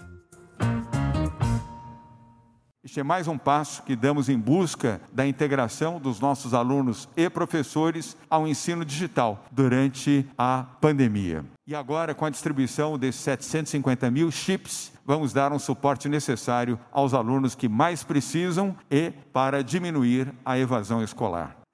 Este 2.86 3.00
é 3.00 3.02
mais 3.02 3.26
um 3.26 3.36
passo 3.36 3.82
que 3.82 3.96
damos 3.96 4.28
em 4.28 4.38
busca 4.38 5.00
da 5.12 5.26
integração 5.26 5.98
dos 5.98 6.20
nossos 6.20 6.54
alunos 6.54 7.08
e 7.16 7.28
professores 7.28 8.16
ao 8.30 8.46
ensino 8.46 8.84
digital 8.84 9.44
durante 9.50 10.24
a 10.38 10.64
pandemia. 10.80 11.44
E 11.66 11.74
agora, 11.74 12.14
com 12.14 12.24
a 12.24 12.30
distribuição 12.30 12.96
desses 12.96 13.22
750 13.22 14.08
mil 14.08 14.30
chips, 14.30 14.92
vamos 15.04 15.32
dar 15.32 15.52
um 15.52 15.58
suporte 15.58 16.08
necessário 16.08 16.78
aos 16.92 17.12
alunos 17.12 17.56
que 17.56 17.68
mais 17.68 18.04
precisam 18.04 18.76
e 18.88 19.10
para 19.32 19.64
diminuir 19.64 20.32
a 20.44 20.56
evasão 20.56 21.02
escolar 21.02 21.65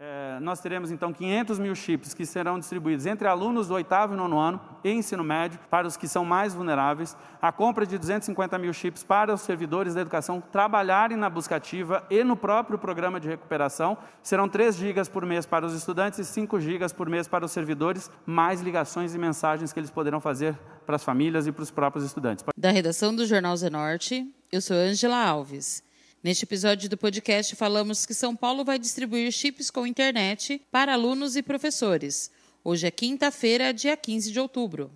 nós 0.42 0.60
teremos 0.60 0.90
então 0.90 1.12
500 1.12 1.58
mil 1.58 1.74
chips 1.74 2.12
que 2.12 2.26
serão 2.26 2.58
distribuídos 2.58 3.06
entre 3.06 3.26
alunos 3.28 3.68
do 3.68 3.74
oitavo 3.74 4.14
e 4.14 4.16
nono 4.16 4.38
ano 4.38 4.60
e 4.84 4.90
ensino 4.90 5.22
médio, 5.22 5.58
para 5.70 5.86
os 5.86 5.96
que 5.96 6.08
são 6.08 6.24
mais 6.24 6.52
vulneráveis, 6.54 7.16
a 7.40 7.50
compra 7.50 7.86
de 7.86 7.96
250 7.96 8.58
mil 8.58 8.72
chips 8.72 9.02
para 9.02 9.32
os 9.32 9.40
servidores 9.40 9.94
da 9.94 10.00
educação 10.00 10.40
trabalharem 10.40 11.16
na 11.16 11.30
buscativa 11.30 12.04
e 12.10 12.22
no 12.24 12.36
próprio 12.36 12.78
programa 12.78 13.18
de 13.18 13.28
recuperação. 13.28 13.96
Serão 14.22 14.48
3 14.48 14.76
gigas 14.76 15.08
por 15.08 15.24
mês 15.24 15.46
para 15.46 15.64
os 15.64 15.74
estudantes 15.74 16.18
e 16.18 16.24
5 16.24 16.60
gigas 16.60 16.92
por 16.92 17.08
mês 17.08 17.26
para 17.28 17.44
os 17.44 17.52
servidores, 17.52 18.10
mais 18.26 18.60
ligações 18.60 19.14
e 19.14 19.18
mensagens 19.18 19.72
que 19.72 19.80
eles 19.80 19.90
poderão 19.90 20.20
fazer 20.20 20.58
para 20.84 20.96
as 20.96 21.04
famílias 21.04 21.46
e 21.46 21.52
para 21.52 21.62
os 21.62 21.70
próprios 21.70 22.04
estudantes. 22.04 22.44
Da 22.56 22.70
redação 22.70 23.14
do 23.14 23.26
Jornal 23.26 23.56
Zenorte, 23.56 24.26
eu 24.50 24.60
sou 24.60 24.76
Angela 24.76 25.24
Alves. 25.24 25.82
Neste 26.22 26.44
episódio 26.44 26.88
do 26.88 26.96
podcast, 26.96 27.56
falamos 27.56 28.06
que 28.06 28.14
São 28.14 28.36
Paulo 28.36 28.64
vai 28.64 28.78
distribuir 28.78 29.32
chips 29.32 29.72
com 29.72 29.84
internet 29.84 30.62
para 30.70 30.92
alunos 30.92 31.34
e 31.34 31.42
professores. 31.42 32.30
Hoje 32.62 32.86
é 32.86 32.92
quinta-feira, 32.92 33.74
dia 33.74 33.96
15 33.96 34.30
de 34.30 34.38
outubro. 34.38 34.92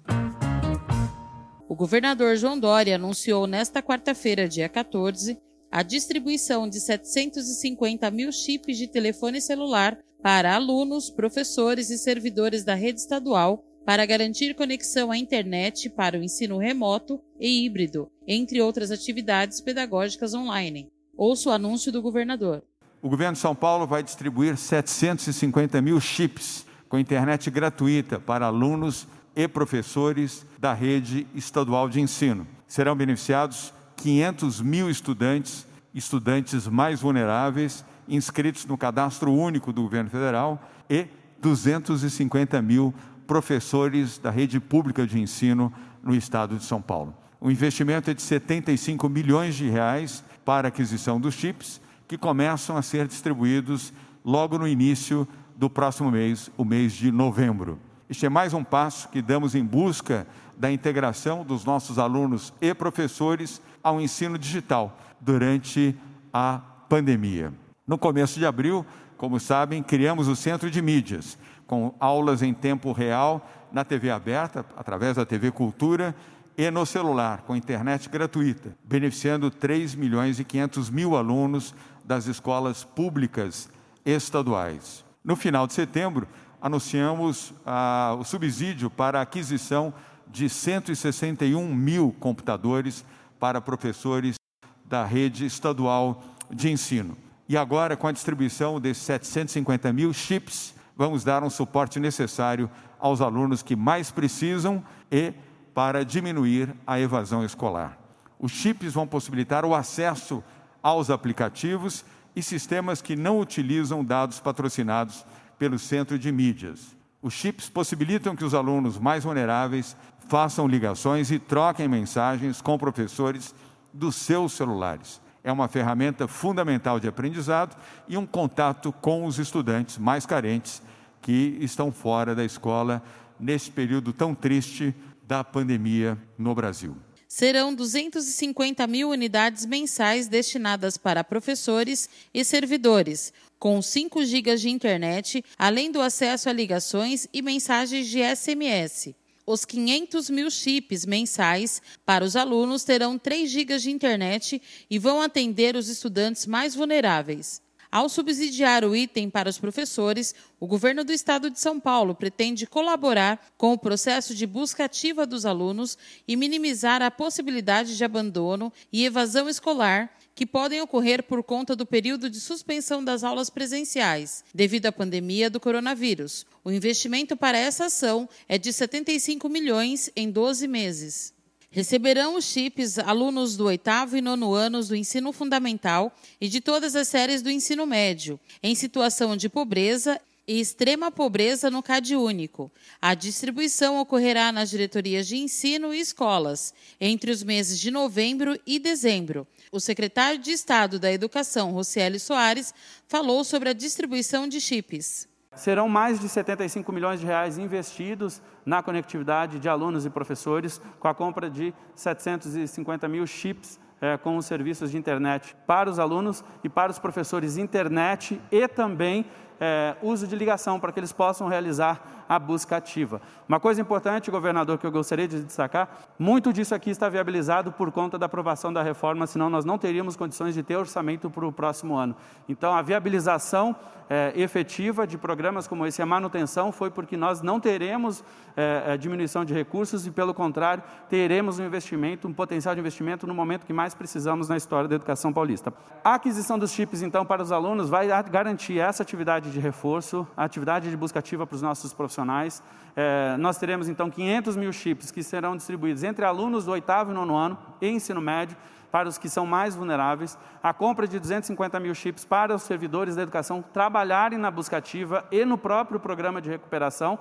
O 1.68 1.74
governador 1.74 2.36
João 2.36 2.56
Dória 2.56 2.94
anunciou 2.94 3.44
nesta 3.48 3.82
quarta-feira, 3.82 4.48
dia 4.48 4.68
14, 4.68 5.36
a 5.68 5.82
distribuição 5.82 6.68
de 6.68 6.78
750 6.78 8.08
mil 8.12 8.30
chips 8.30 8.78
de 8.78 8.86
telefone 8.86 9.40
celular 9.40 9.98
para 10.22 10.54
alunos, 10.54 11.10
professores 11.10 11.90
e 11.90 11.98
servidores 11.98 12.62
da 12.62 12.76
rede 12.76 13.00
estadual 13.00 13.64
para 13.84 14.06
garantir 14.06 14.54
conexão 14.54 15.10
à 15.10 15.18
internet 15.18 15.90
para 15.90 16.16
o 16.16 16.22
ensino 16.22 16.56
remoto 16.56 17.20
e 17.40 17.64
híbrido, 17.64 18.08
entre 18.28 18.60
outras 18.60 18.92
atividades 18.92 19.60
pedagógicas 19.60 20.32
online. 20.32 20.88
Ouça 21.16 21.48
o 21.48 21.52
anúncio 21.52 21.90
do 21.90 22.02
governador. 22.02 22.62
O 23.00 23.08
governo 23.08 23.32
de 23.32 23.38
São 23.38 23.54
Paulo 23.54 23.86
vai 23.86 24.02
distribuir 24.02 24.56
750 24.56 25.80
mil 25.80 25.98
chips 25.98 26.66
com 26.90 26.98
internet 26.98 27.50
gratuita 27.50 28.20
para 28.20 28.46
alunos 28.46 29.08
e 29.34 29.48
professores 29.48 30.44
da 30.58 30.74
rede 30.74 31.26
estadual 31.34 31.88
de 31.88 32.00
ensino. 32.00 32.46
Serão 32.66 32.94
beneficiados 32.94 33.72
500 33.96 34.60
mil 34.60 34.90
estudantes, 34.90 35.66
estudantes 35.94 36.66
mais 36.68 37.00
vulneráveis, 37.00 37.82
inscritos 38.06 38.66
no 38.66 38.76
cadastro 38.76 39.32
único 39.32 39.72
do 39.72 39.82
governo 39.82 40.10
federal 40.10 40.60
e 40.88 41.06
250 41.40 42.60
mil 42.60 42.94
professores 43.26 44.18
da 44.18 44.30
rede 44.30 44.60
pública 44.60 45.06
de 45.06 45.18
ensino 45.18 45.72
no 46.02 46.14
estado 46.14 46.56
de 46.56 46.64
São 46.64 46.82
Paulo. 46.82 47.14
O 47.40 47.50
investimento 47.50 48.10
é 48.10 48.14
de 48.14 48.22
75 48.22 49.08
milhões 49.08 49.54
de 49.54 49.68
reais 49.68 50.22
para 50.46 50.68
aquisição 50.68 51.20
dos 51.20 51.34
chips, 51.34 51.80
que 52.06 52.16
começam 52.16 52.76
a 52.76 52.82
ser 52.82 53.08
distribuídos 53.08 53.92
logo 54.24 54.56
no 54.56 54.68
início 54.68 55.26
do 55.56 55.68
próximo 55.68 56.08
mês, 56.08 56.48
o 56.56 56.64
mês 56.64 56.92
de 56.92 57.10
novembro. 57.10 57.80
Este 58.08 58.26
é 58.26 58.28
mais 58.28 58.54
um 58.54 58.62
passo 58.62 59.08
que 59.08 59.20
damos 59.20 59.56
em 59.56 59.64
busca 59.64 60.24
da 60.56 60.70
integração 60.70 61.44
dos 61.44 61.64
nossos 61.64 61.98
alunos 61.98 62.54
e 62.60 62.72
professores 62.72 63.60
ao 63.82 64.00
ensino 64.00 64.38
digital 64.38 64.96
durante 65.20 65.98
a 66.32 66.60
pandemia. 66.88 67.52
No 67.84 67.98
começo 67.98 68.38
de 68.38 68.46
abril, 68.46 68.86
como 69.16 69.40
sabem, 69.40 69.82
criamos 69.82 70.28
o 70.28 70.36
Centro 70.36 70.70
de 70.70 70.80
Mídias, 70.80 71.36
com 71.66 71.92
aulas 71.98 72.40
em 72.40 72.54
tempo 72.54 72.92
real 72.92 73.44
na 73.72 73.84
TV 73.84 74.10
aberta, 74.12 74.64
através 74.76 75.16
da 75.16 75.26
TV 75.26 75.50
Cultura, 75.50 76.14
e 76.56 76.70
no 76.70 76.86
celular, 76.86 77.42
com 77.42 77.54
internet 77.54 78.08
gratuita, 78.08 78.74
beneficiando 78.82 79.50
3 79.50 79.94
milhões 79.94 80.40
e 80.40 80.44
500 80.44 80.88
mil 80.88 81.14
alunos 81.14 81.74
das 82.02 82.26
escolas 82.26 82.82
públicas 82.82 83.68
estaduais. 84.04 85.04
No 85.22 85.36
final 85.36 85.66
de 85.66 85.74
setembro, 85.74 86.26
anunciamos 86.60 87.52
ah, 87.66 88.16
o 88.18 88.24
subsídio 88.24 88.88
para 88.88 89.18
a 89.18 89.22
aquisição 89.22 89.92
de 90.26 90.48
161 90.48 91.74
mil 91.74 92.14
computadores 92.18 93.04
para 93.38 93.60
professores 93.60 94.36
da 94.84 95.04
rede 95.04 95.44
estadual 95.44 96.22
de 96.50 96.70
ensino. 96.70 97.16
E 97.48 97.56
agora, 97.56 97.96
com 97.96 98.06
a 98.06 98.12
distribuição 98.12 98.80
desses 98.80 99.02
750 99.04 99.92
mil 99.92 100.12
chips, 100.12 100.74
vamos 100.96 101.22
dar 101.22 101.44
um 101.44 101.50
suporte 101.50 102.00
necessário 102.00 102.70
aos 102.98 103.20
alunos 103.20 103.62
que 103.62 103.76
mais 103.76 104.10
precisam 104.10 104.82
e 105.12 105.34
para 105.76 106.06
diminuir 106.06 106.74
a 106.86 106.98
evasão 106.98 107.44
escolar. 107.44 107.98
Os 108.40 108.50
chips 108.50 108.94
vão 108.94 109.06
possibilitar 109.06 109.62
o 109.62 109.74
acesso 109.74 110.42
aos 110.82 111.10
aplicativos 111.10 112.02
e 112.34 112.42
sistemas 112.42 113.02
que 113.02 113.14
não 113.14 113.38
utilizam 113.38 114.02
dados 114.02 114.40
patrocinados 114.40 115.22
pelo 115.58 115.78
centro 115.78 116.18
de 116.18 116.32
mídias. 116.32 116.96
Os 117.20 117.34
chips 117.34 117.68
possibilitam 117.68 118.34
que 118.34 118.42
os 118.42 118.54
alunos 118.54 118.98
mais 118.98 119.24
vulneráveis 119.24 119.94
façam 120.28 120.66
ligações 120.66 121.30
e 121.30 121.38
troquem 121.38 121.86
mensagens 121.86 122.62
com 122.62 122.78
professores 122.78 123.54
dos 123.92 124.16
seus 124.16 124.52
celulares. 124.52 125.20
É 125.44 125.52
uma 125.52 125.68
ferramenta 125.68 126.26
fundamental 126.26 126.98
de 126.98 127.06
aprendizado 127.06 127.76
e 128.08 128.16
um 128.16 128.24
contato 128.24 128.94
com 129.02 129.26
os 129.26 129.38
estudantes 129.38 129.98
mais 129.98 130.24
carentes 130.24 130.80
que 131.20 131.58
estão 131.60 131.92
fora 131.92 132.34
da 132.34 132.46
escola 132.46 133.02
nesse 133.38 133.70
período 133.70 134.14
tão 134.14 134.34
triste 134.34 134.94
da 135.26 135.42
pandemia 135.42 136.16
no 136.38 136.54
Brasil. 136.54 136.96
Serão 137.28 137.74
250 137.74 138.86
mil 138.86 139.10
unidades 139.10 139.66
mensais 139.66 140.28
destinadas 140.28 140.96
para 140.96 141.24
professores 141.24 142.08
e 142.32 142.44
servidores, 142.44 143.32
com 143.58 143.82
5 143.82 144.24
GB 144.24 144.56
de 144.56 144.70
internet, 144.70 145.44
além 145.58 145.90
do 145.90 146.00
acesso 146.00 146.48
a 146.48 146.52
ligações 146.52 147.26
e 147.32 147.42
mensagens 147.42 148.06
de 148.06 148.20
SMS. 148.22 149.14
Os 149.44 149.64
500 149.64 150.30
mil 150.30 150.50
chips 150.50 151.04
mensais 151.04 151.82
para 152.04 152.24
os 152.24 152.36
alunos 152.36 152.84
terão 152.84 153.18
3 153.18 153.50
GB 153.50 153.78
de 153.78 153.90
internet 153.90 154.62
e 154.88 154.98
vão 154.98 155.20
atender 155.20 155.76
os 155.76 155.88
estudantes 155.88 156.46
mais 156.46 156.74
vulneráveis. 156.74 157.60
Ao 157.90 158.08
subsidiar 158.08 158.84
o 158.84 158.94
item 158.94 159.30
para 159.30 159.48
os 159.48 159.58
professores, 159.58 160.34
o 160.58 160.66
governo 160.66 161.04
do 161.04 161.12
estado 161.12 161.50
de 161.50 161.60
São 161.60 161.78
Paulo 161.78 162.14
pretende 162.14 162.66
colaborar 162.66 163.40
com 163.56 163.72
o 163.72 163.78
processo 163.78 164.34
de 164.34 164.46
busca 164.46 164.84
ativa 164.84 165.26
dos 165.26 165.46
alunos 165.46 165.96
e 166.26 166.36
minimizar 166.36 167.02
a 167.02 167.10
possibilidade 167.10 167.96
de 167.96 168.04
abandono 168.04 168.72
e 168.92 169.04
evasão 169.04 169.48
escolar 169.48 170.10
que 170.34 170.44
podem 170.44 170.82
ocorrer 170.82 171.22
por 171.22 171.42
conta 171.42 171.74
do 171.74 171.86
período 171.86 172.28
de 172.28 172.38
suspensão 172.38 173.02
das 173.02 173.24
aulas 173.24 173.48
presenciais, 173.48 174.44
devido 174.54 174.86
à 174.86 174.92
pandemia 174.92 175.48
do 175.48 175.58
coronavírus. 175.58 176.44
O 176.62 176.70
investimento 176.70 177.36
para 177.36 177.56
essa 177.56 177.86
ação 177.86 178.28
é 178.46 178.58
de 178.58 178.70
75 178.70 179.48
milhões 179.48 180.10
em 180.14 180.30
12 180.30 180.68
meses. 180.68 181.35
Receberão 181.70 182.36
os 182.36 182.44
chips 182.44 182.98
alunos 182.98 183.56
do 183.56 183.66
oitavo 183.66 184.16
e 184.16 184.22
nono 184.22 184.54
anos 184.54 184.88
do 184.88 184.96
ensino 184.96 185.32
fundamental 185.32 186.12
e 186.40 186.48
de 186.48 186.60
todas 186.60 186.96
as 186.96 187.08
séries 187.08 187.42
do 187.42 187.50
ensino 187.50 187.84
médio, 187.86 188.40
em 188.62 188.74
situação 188.74 189.36
de 189.36 189.48
pobreza 189.48 190.20
e 190.46 190.60
extrema 190.60 191.10
pobreza 191.10 191.70
no 191.70 191.82
CAD 191.82 192.14
único. 192.14 192.70
A 193.02 193.14
distribuição 193.14 194.00
ocorrerá 194.00 194.52
nas 194.52 194.70
diretorias 194.70 195.26
de 195.26 195.36
ensino 195.36 195.92
e 195.92 196.00
escolas, 196.00 196.72
entre 197.00 197.30
os 197.30 197.42
meses 197.42 197.78
de 197.80 197.90
novembro 197.90 198.58
e 198.66 198.78
dezembro. 198.78 199.46
O 199.72 199.80
secretário 199.80 200.38
de 200.38 200.52
Estado 200.52 200.98
da 200.98 201.12
Educação, 201.12 201.72
Rocieli 201.72 202.20
Soares, 202.20 202.72
falou 203.08 203.42
sobre 203.42 203.68
a 203.68 203.72
distribuição 203.72 204.46
de 204.46 204.60
chips. 204.60 205.26
Serão 205.56 205.88
mais 205.88 206.20
de 206.20 206.28
75 206.28 206.92
milhões 206.92 207.18
de 207.18 207.26
reais 207.26 207.58
investidos 207.58 208.40
na 208.64 208.82
conectividade 208.82 209.58
de 209.58 209.68
alunos 209.68 210.06
e 210.06 210.10
professores, 210.10 210.80
com 211.00 211.08
a 211.08 211.14
compra 211.14 211.50
de 211.50 211.74
750 211.94 213.08
mil 213.08 213.26
chips 213.26 213.80
é, 214.00 214.16
com 214.18 214.36
os 214.36 214.44
serviços 214.44 214.90
de 214.90 214.98
internet 214.98 215.56
para 215.66 215.88
os 215.88 215.98
alunos 215.98 216.44
e 216.62 216.68
para 216.68 216.92
os 216.92 216.98
professores, 216.98 217.56
internet 217.56 218.40
e 218.50 218.68
também 218.68 219.24
é, 219.60 219.96
uso 220.02 220.26
de 220.26 220.36
ligação 220.36 220.78
para 220.78 220.92
que 220.92 221.00
eles 221.00 221.12
possam 221.12 221.48
realizar 221.48 222.24
a 222.28 222.38
busca 222.38 222.76
ativa. 222.76 223.20
Uma 223.48 223.60
coisa 223.60 223.80
importante, 223.80 224.30
governador, 224.30 224.78
que 224.78 224.86
eu 224.86 224.90
gostaria 224.90 225.28
de 225.28 225.42
destacar: 225.42 225.88
muito 226.18 226.52
disso 226.52 226.74
aqui 226.74 226.90
está 226.90 227.08
viabilizado 227.08 227.72
por 227.72 227.90
conta 227.92 228.18
da 228.18 228.26
aprovação 228.26 228.72
da 228.72 228.82
reforma, 228.82 229.26
senão 229.26 229.48
nós 229.48 229.64
não 229.64 229.78
teríamos 229.78 230.16
condições 230.16 230.54
de 230.54 230.62
ter 230.62 230.76
orçamento 230.76 231.30
para 231.30 231.46
o 231.46 231.52
próximo 231.52 231.96
ano. 231.96 232.16
Então, 232.48 232.74
a 232.74 232.82
viabilização 232.82 233.76
é, 234.08 234.32
efetiva 234.36 235.06
de 235.06 235.18
programas 235.18 235.66
como 235.66 235.86
esse, 235.86 236.00
a 236.00 236.06
manutenção, 236.06 236.70
foi 236.70 236.90
porque 236.90 237.16
nós 237.16 237.42
não 237.42 237.58
teremos 237.58 238.22
é, 238.56 238.96
diminuição 238.96 239.44
de 239.44 239.52
recursos 239.52 240.06
e, 240.06 240.10
pelo 240.10 240.32
contrário, 240.32 240.82
teremos 241.08 241.58
um 241.58 241.64
investimento, 241.64 242.28
um 242.28 242.32
potencial 242.32 242.74
de 242.74 242.80
investimento 242.80 243.26
no 243.26 243.34
momento 243.34 243.66
que 243.66 243.72
mais 243.72 243.94
precisamos 243.94 244.48
na 244.48 244.56
história 244.56 244.88
da 244.88 244.94
educação 244.94 245.32
paulista. 245.32 245.72
A 246.04 246.14
aquisição 246.14 246.58
dos 246.58 246.72
chips, 246.72 247.02
então, 247.02 247.24
para 247.24 247.42
os 247.42 247.52
alunos 247.52 247.88
vai 247.88 248.08
garantir 248.30 248.78
essa 248.78 249.02
atividade 249.02 249.45
de 249.50 249.60
reforço, 249.60 250.26
a 250.36 250.44
atividade 250.44 250.90
de 250.90 250.96
busca 250.96 251.18
ativa 251.18 251.46
para 251.46 251.54
os 251.54 251.62
nossos 251.62 251.92
profissionais. 251.92 252.62
É, 252.94 253.36
nós 253.38 253.58
teremos, 253.58 253.88
então, 253.88 254.10
500 254.10 254.56
mil 254.56 254.72
chips 254.72 255.10
que 255.10 255.22
serão 255.22 255.56
distribuídos 255.56 256.02
entre 256.02 256.24
alunos 256.24 256.64
do 256.64 256.70
oitavo 256.72 257.10
e 257.10 257.14
nono 257.14 257.36
ano 257.36 257.58
e 257.80 257.88
ensino 257.88 258.20
médio, 258.20 258.56
para 258.90 259.08
os 259.08 259.18
que 259.18 259.28
são 259.28 259.44
mais 259.44 259.74
vulneráveis, 259.74 260.38
a 260.62 260.72
compra 260.72 261.06
de 261.06 261.18
250 261.18 261.78
mil 261.80 261.94
chips 261.94 262.24
para 262.24 262.54
os 262.54 262.62
servidores 262.62 263.16
da 263.16 263.22
educação 263.22 263.62
trabalharem 263.62 264.38
na 264.38 264.50
busca 264.50 264.76
ativa 264.76 265.26
e 265.30 265.44
no 265.44 265.58
próprio 265.58 266.00
programa 266.00 266.40
de 266.40 266.48
recuperação. 266.48 267.18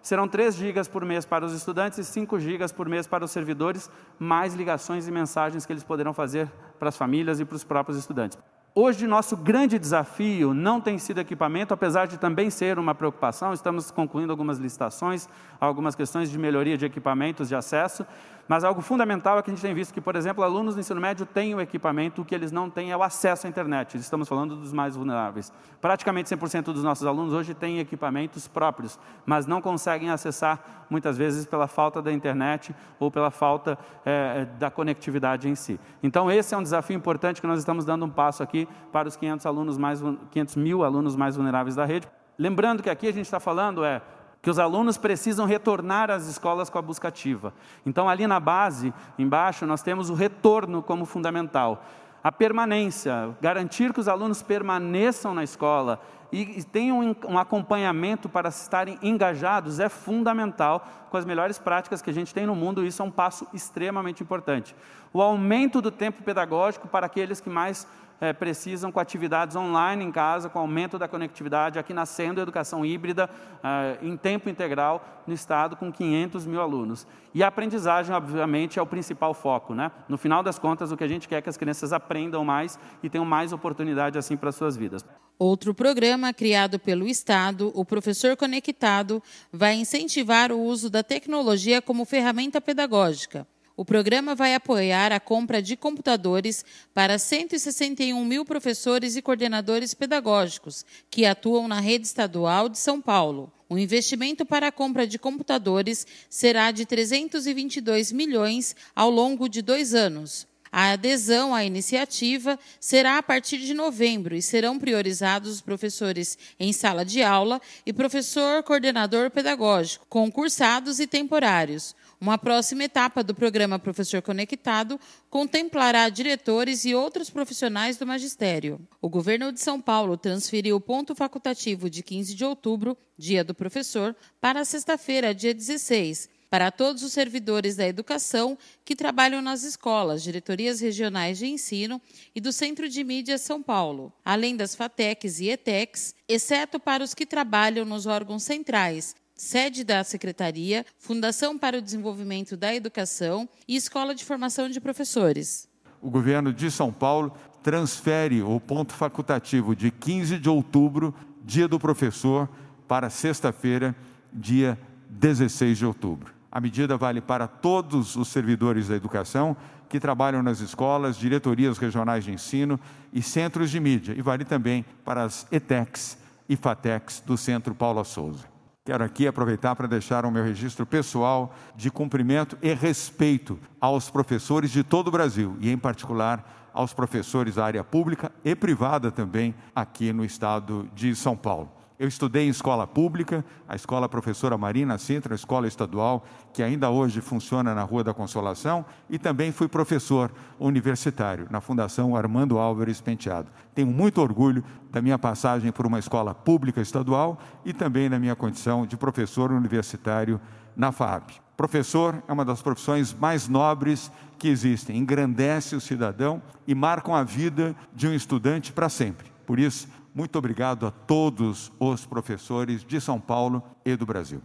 Serão 0.00 0.28
3 0.28 0.54
gigas 0.54 0.88
por 0.88 1.04
mês 1.04 1.26
para 1.26 1.44
os 1.44 1.52
estudantes 1.52 1.98
e 1.98 2.04
5 2.04 2.38
gigas 2.38 2.72
por 2.72 2.88
mês 2.88 3.06
para 3.06 3.24
os 3.24 3.30
servidores, 3.30 3.90
mais 4.18 4.54
ligações 4.54 5.06
e 5.06 5.10
mensagens 5.10 5.66
que 5.66 5.72
eles 5.72 5.84
poderão 5.84 6.14
fazer 6.14 6.50
para 6.78 6.88
as 6.88 6.96
famílias 6.96 7.40
e 7.40 7.44
para 7.44 7.56
os 7.56 7.64
próprios 7.64 7.98
estudantes. 7.98 8.38
Hoje, 8.80 9.08
nosso 9.08 9.36
grande 9.36 9.76
desafio 9.76 10.54
não 10.54 10.80
tem 10.80 10.98
sido 10.98 11.18
equipamento, 11.18 11.74
apesar 11.74 12.06
de 12.06 12.16
também 12.16 12.48
ser 12.48 12.78
uma 12.78 12.94
preocupação. 12.94 13.52
Estamos 13.52 13.90
concluindo 13.90 14.30
algumas 14.30 14.58
licitações, 14.58 15.28
algumas 15.60 15.96
questões 15.96 16.30
de 16.30 16.38
melhoria 16.38 16.78
de 16.78 16.86
equipamentos 16.86 17.48
de 17.48 17.56
acesso, 17.56 18.06
mas 18.48 18.64
algo 18.64 18.80
fundamental 18.80 19.38
é 19.38 19.42
que 19.42 19.50
a 19.50 19.54
gente 19.54 19.62
tem 19.62 19.74
visto 19.74 19.92
que, 19.92 20.00
por 20.00 20.16
exemplo, 20.16 20.42
alunos 20.42 20.74
do 20.74 20.80
ensino 20.80 20.98
médio 20.98 21.26
têm 21.26 21.54
o 21.54 21.60
equipamento, 21.60 22.22
o 22.22 22.24
que 22.24 22.34
eles 22.34 22.50
não 22.50 22.70
têm 22.70 22.90
é 22.90 22.96
o 22.96 23.02
acesso 23.02 23.46
à 23.46 23.50
internet. 23.50 23.98
Estamos 23.98 24.26
falando 24.26 24.56
dos 24.56 24.72
mais 24.72 24.96
vulneráveis. 24.96 25.52
Praticamente 25.82 26.34
100% 26.34 26.72
dos 26.72 26.82
nossos 26.82 27.06
alunos 27.06 27.34
hoje 27.34 27.52
têm 27.52 27.78
equipamentos 27.78 28.48
próprios, 28.48 28.98
mas 29.26 29.46
não 29.46 29.60
conseguem 29.60 30.08
acessar, 30.08 30.86
muitas 30.88 31.18
vezes, 31.18 31.44
pela 31.44 31.68
falta 31.68 32.00
da 32.00 32.10
internet 32.10 32.74
ou 32.98 33.10
pela 33.10 33.30
falta 33.30 33.78
é, 34.02 34.46
da 34.58 34.70
conectividade 34.70 35.46
em 35.46 35.54
si. 35.54 35.78
Então, 36.02 36.30
esse 36.30 36.54
é 36.54 36.56
um 36.56 36.62
desafio 36.62 36.96
importante 36.96 37.42
que 37.42 37.46
nós 37.46 37.58
estamos 37.58 37.84
dando 37.84 38.06
um 38.06 38.10
passo 38.10 38.42
aqui 38.42 38.66
para 38.90 39.06
os 39.06 39.16
500, 39.16 39.44
alunos 39.44 39.76
mais, 39.76 40.02
500 40.30 40.56
mil 40.56 40.84
alunos 40.84 41.14
mais 41.14 41.36
vulneráveis 41.36 41.76
da 41.76 41.84
rede. 41.84 42.08
Lembrando 42.38 42.82
que 42.82 42.88
aqui 42.88 43.08
a 43.08 43.12
gente 43.12 43.26
está 43.26 43.40
falando 43.40 43.84
é 43.84 44.00
que 44.40 44.50
os 44.50 44.58
alunos 44.58 44.96
precisam 44.96 45.46
retornar 45.46 46.10
às 46.10 46.26
escolas 46.26 46.70
com 46.70 46.78
a 46.78 46.82
busca 46.82 47.08
ativa. 47.08 47.52
Então, 47.84 48.08
ali 48.08 48.26
na 48.26 48.38
base, 48.38 48.92
embaixo, 49.18 49.66
nós 49.66 49.82
temos 49.82 50.10
o 50.10 50.14
retorno 50.14 50.82
como 50.82 51.04
fundamental. 51.04 51.84
A 52.22 52.32
permanência, 52.32 53.36
garantir 53.40 53.92
que 53.92 54.00
os 54.00 54.08
alunos 54.08 54.42
permaneçam 54.42 55.34
na 55.34 55.44
escola 55.44 56.00
e 56.30 56.62
tenham 56.62 57.16
um 57.26 57.38
acompanhamento 57.38 58.28
para 58.28 58.50
estarem 58.50 58.98
engajados 59.02 59.80
é 59.80 59.88
fundamental 59.88 60.86
com 61.10 61.16
as 61.16 61.24
melhores 61.24 61.58
práticas 61.58 62.02
que 62.02 62.10
a 62.10 62.12
gente 62.12 62.34
tem 62.34 62.46
no 62.46 62.54
mundo, 62.54 62.84
isso 62.84 63.00
é 63.00 63.04
um 63.04 63.10
passo 63.10 63.46
extremamente 63.54 64.22
importante. 64.22 64.76
O 65.12 65.22
aumento 65.22 65.80
do 65.80 65.90
tempo 65.90 66.22
pedagógico 66.22 66.86
para 66.86 67.06
aqueles 67.06 67.40
que 67.40 67.48
mais 67.48 67.86
é, 68.20 68.32
precisam 68.32 68.90
com 68.90 69.00
atividades 69.00 69.54
online 69.56 70.04
em 70.04 70.12
casa, 70.12 70.48
com 70.48 70.58
aumento 70.58 70.98
da 70.98 71.06
conectividade, 71.06 71.78
aqui 71.78 71.94
nascendo 71.94 72.40
a 72.40 72.42
educação 72.42 72.84
híbrida 72.84 73.30
é, 73.62 73.98
em 74.02 74.16
tempo 74.16 74.48
integral 74.48 75.22
no 75.26 75.32
estado 75.32 75.76
com 75.76 75.92
500 75.92 76.46
mil 76.46 76.60
alunos. 76.60 77.06
E 77.32 77.42
a 77.42 77.48
aprendizagem, 77.48 78.14
obviamente, 78.14 78.78
é 78.78 78.82
o 78.82 78.86
principal 78.86 79.32
foco. 79.34 79.74
Né? 79.74 79.90
No 80.08 80.18
final 80.18 80.42
das 80.42 80.58
contas, 80.58 80.90
o 80.90 80.96
que 80.96 81.04
a 81.04 81.08
gente 81.08 81.28
quer 81.28 81.36
é 81.36 81.42
que 81.42 81.48
as 81.48 81.56
crianças 81.56 81.92
aprendam 81.92 82.44
mais 82.44 82.78
e 83.02 83.08
tenham 83.08 83.24
mais 83.24 83.52
oportunidade 83.52 84.18
assim 84.18 84.36
para 84.36 84.48
as 84.48 84.56
suas 84.56 84.76
vidas. 84.76 85.04
Outro 85.38 85.72
programa 85.72 86.32
criado 86.32 86.80
pelo 86.80 87.06
Estado, 87.06 87.70
o 87.72 87.84
Professor 87.84 88.36
Conectado, 88.36 89.22
vai 89.52 89.76
incentivar 89.76 90.50
o 90.50 90.60
uso 90.60 90.90
da 90.90 91.04
tecnologia 91.04 91.80
como 91.80 92.04
ferramenta 92.04 92.60
pedagógica. 92.60 93.46
O 93.76 93.84
programa 93.84 94.34
vai 94.34 94.56
apoiar 94.56 95.12
a 95.12 95.20
compra 95.20 95.62
de 95.62 95.76
computadores 95.76 96.64
para 96.92 97.16
161 97.16 98.24
mil 98.24 98.44
professores 98.44 99.14
e 99.14 99.22
coordenadores 99.22 99.94
pedagógicos 99.94 100.84
que 101.08 101.24
atuam 101.24 101.68
na 101.68 101.78
rede 101.78 102.08
estadual 102.08 102.68
de 102.68 102.76
São 102.76 103.00
Paulo. 103.00 103.52
O 103.68 103.78
investimento 103.78 104.44
para 104.44 104.66
a 104.66 104.72
compra 104.72 105.06
de 105.06 105.20
computadores 105.20 106.04
será 106.28 106.72
de 106.72 106.84
322 106.84 108.10
milhões 108.10 108.74
ao 108.92 109.08
longo 109.08 109.48
de 109.48 109.62
dois 109.62 109.94
anos. 109.94 110.48
A 110.70 110.92
adesão 110.92 111.54
à 111.54 111.64
iniciativa 111.64 112.58
será 112.80 113.18
a 113.18 113.22
partir 113.22 113.58
de 113.58 113.74
novembro 113.74 114.34
e 114.34 114.42
serão 114.42 114.78
priorizados 114.78 115.52
os 115.52 115.60
professores 115.60 116.38
em 116.58 116.72
sala 116.72 117.04
de 117.04 117.22
aula 117.22 117.60
e 117.86 117.92
professor 117.92 118.62
coordenador 118.62 119.30
pedagógico, 119.30 120.06
concursados 120.08 121.00
e 121.00 121.06
temporários. 121.06 121.94
Uma 122.20 122.36
próxima 122.36 122.82
etapa 122.82 123.22
do 123.22 123.32
programa 123.32 123.78
Professor 123.78 124.20
Conectado 124.20 124.98
contemplará 125.30 126.08
diretores 126.08 126.84
e 126.84 126.92
outros 126.92 127.30
profissionais 127.30 127.96
do 127.96 128.06
magistério. 128.06 128.80
O 129.00 129.08
governo 129.08 129.52
de 129.52 129.60
São 129.60 129.80
Paulo 129.80 130.16
transferiu 130.16 130.76
o 130.76 130.80
ponto 130.80 131.14
facultativo 131.14 131.88
de 131.88 132.02
15 132.02 132.34
de 132.34 132.44
outubro, 132.44 132.96
dia 133.16 133.44
do 133.44 133.54
professor, 133.54 134.16
para 134.40 134.64
sexta-feira, 134.64 135.32
dia 135.32 135.54
16, 135.54 136.28
para 136.50 136.70
todos 136.70 137.02
os 137.02 137.12
servidores 137.12 137.76
da 137.76 137.86
educação 137.86 138.56
que 138.84 138.96
trabalham 138.96 139.42
nas 139.42 139.64
escolas, 139.64 140.22
diretorias 140.22 140.80
regionais 140.80 141.38
de 141.38 141.46
ensino 141.46 142.00
e 142.34 142.40
do 142.40 142.52
Centro 142.52 142.88
de 142.88 143.04
Mídia 143.04 143.38
São 143.38 143.62
Paulo, 143.62 144.12
além 144.24 144.56
das 144.56 144.74
FATECs 144.74 145.40
e 145.40 145.50
ETECs, 145.50 146.14
exceto 146.28 146.80
para 146.80 147.04
os 147.04 147.14
que 147.14 147.26
trabalham 147.26 147.84
nos 147.84 148.06
órgãos 148.06 148.42
centrais, 148.42 149.14
sede 149.34 149.84
da 149.84 150.02
Secretaria, 150.02 150.84
Fundação 150.98 151.56
para 151.56 151.78
o 151.78 151.82
Desenvolvimento 151.82 152.56
da 152.56 152.74
Educação 152.74 153.48
e 153.66 153.76
Escola 153.76 154.14
de 154.14 154.24
Formação 154.24 154.68
de 154.68 154.80
Professores. 154.80 155.68
O 156.00 156.10
governo 156.10 156.52
de 156.52 156.70
São 156.70 156.92
Paulo 156.92 157.32
transfere 157.62 158.42
o 158.42 158.58
ponto 158.60 158.92
facultativo 158.92 159.74
de 159.76 159.90
15 159.90 160.38
de 160.38 160.48
outubro, 160.48 161.14
dia 161.44 161.68
do 161.68 161.78
professor, 161.78 162.48
para 162.86 163.10
sexta-feira, 163.10 163.94
dia 164.32 164.78
16 165.08 165.78
de 165.78 165.86
outubro. 165.86 166.37
A 166.50 166.60
medida 166.60 166.96
vale 166.96 167.20
para 167.20 167.46
todos 167.46 168.16
os 168.16 168.28
servidores 168.28 168.88
da 168.88 168.96
educação 168.96 169.56
que 169.88 170.00
trabalham 170.00 170.42
nas 170.42 170.60
escolas, 170.60 171.16
diretorias 171.16 171.78
regionais 171.78 172.24
de 172.24 172.32
ensino 172.32 172.80
e 173.12 173.22
centros 173.22 173.70
de 173.70 173.78
mídia, 173.78 174.14
e 174.16 174.22
vale 174.22 174.44
também 174.44 174.84
para 175.04 175.22
as 175.22 175.46
ETECs 175.50 176.18
e 176.48 176.56
FATECs 176.56 177.20
do 177.20 177.36
Centro 177.36 177.74
Paula 177.74 178.04
Souza. 178.04 178.46
Quero 178.84 179.04
aqui 179.04 179.26
aproveitar 179.26 179.76
para 179.76 179.86
deixar 179.86 180.24
o 180.24 180.30
meu 180.30 180.42
registro 180.42 180.86
pessoal 180.86 181.54
de 181.76 181.90
cumprimento 181.90 182.56
e 182.62 182.72
respeito 182.72 183.58
aos 183.78 184.08
professores 184.08 184.70
de 184.70 184.82
todo 184.82 185.08
o 185.08 185.10
Brasil 185.10 185.56
e, 185.60 185.70
em 185.70 185.76
particular, 185.76 186.70
aos 186.72 186.94
professores 186.94 187.56
da 187.56 187.66
área 187.66 187.84
pública 187.84 188.32
e 188.42 188.54
privada 188.54 189.10
também 189.10 189.54
aqui 189.74 190.10
no 190.12 190.24
estado 190.24 190.88
de 190.94 191.14
São 191.14 191.36
Paulo. 191.36 191.77
Eu 191.98 192.06
estudei 192.06 192.46
em 192.46 192.48
escola 192.48 192.86
pública, 192.86 193.44
a 193.68 193.74
escola 193.74 194.08
professora 194.08 194.56
Marina 194.56 194.96
Sintra, 194.98 195.34
escola 195.34 195.66
estadual, 195.66 196.24
que 196.52 196.62
ainda 196.62 196.88
hoje 196.90 197.20
funciona 197.20 197.74
na 197.74 197.82
Rua 197.82 198.04
da 198.04 198.14
Consolação, 198.14 198.86
e 199.10 199.18
também 199.18 199.50
fui 199.50 199.66
professor 199.66 200.30
universitário 200.60 201.48
na 201.50 201.60
Fundação 201.60 202.14
Armando 202.14 202.56
Álvares 202.56 203.00
Penteado. 203.00 203.50
Tenho 203.74 203.88
muito 203.88 204.20
orgulho 204.20 204.62
da 204.92 205.02
minha 205.02 205.18
passagem 205.18 205.72
por 205.72 205.86
uma 205.86 205.98
escola 205.98 206.32
pública 206.32 206.80
estadual 206.80 207.36
e 207.64 207.72
também 207.72 208.08
da 208.08 208.18
minha 208.18 208.36
condição 208.36 208.86
de 208.86 208.96
professor 208.96 209.50
universitário 209.50 210.40
na 210.76 210.92
FAP. 210.92 211.32
Professor 211.56 212.22
é 212.28 212.32
uma 212.32 212.44
das 212.44 212.62
profissões 212.62 213.12
mais 213.12 213.48
nobres 213.48 214.12
que 214.38 214.46
existem, 214.46 214.96
engrandece 214.96 215.74
o 215.74 215.80
cidadão 215.80 216.40
e 216.64 216.76
marcam 216.76 217.12
a 217.12 217.24
vida 217.24 217.74
de 217.92 218.06
um 218.06 218.14
estudante 218.14 218.72
para 218.72 218.88
sempre. 218.88 219.32
Por 219.44 219.58
isso, 219.58 219.88
muito 220.18 220.36
obrigado 220.36 220.84
a 220.84 220.90
todos 220.90 221.70
os 221.78 222.04
professores 222.04 222.84
de 222.84 223.00
São 223.00 223.20
Paulo 223.20 223.62
e 223.84 223.94
do 223.94 224.04
Brasil. 224.04 224.42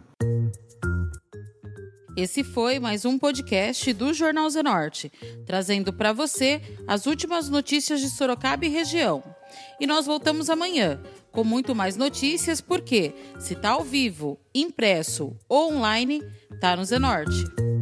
Esse 2.16 2.44
foi 2.44 2.78
mais 2.78 3.04
um 3.04 3.18
podcast 3.18 3.92
do 3.92 4.14
Jornal 4.14 4.48
Zenorte, 4.48 5.10
trazendo 5.44 5.92
para 5.92 6.12
você 6.12 6.62
as 6.86 7.06
últimas 7.06 7.48
notícias 7.48 8.00
de 8.00 8.08
Sorocaba 8.08 8.64
e 8.64 8.68
região. 8.68 9.20
E 9.80 9.86
nós 9.86 10.06
voltamos 10.06 10.48
amanhã 10.48 11.02
com 11.32 11.42
muito 11.42 11.74
mais 11.74 11.96
notícias, 11.96 12.60
porque 12.60 13.12
se 13.40 13.54
está 13.54 13.70
ao 13.70 13.82
vivo, 13.82 14.38
impresso 14.54 15.36
ou 15.48 15.72
online, 15.74 16.22
está 16.52 16.76
no 16.76 16.84
Zenorte. 16.84 17.73